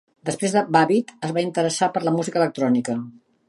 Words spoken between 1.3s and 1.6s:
va